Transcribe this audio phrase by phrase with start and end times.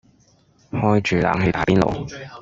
[0.71, 2.09] 開住冷氣打邊爐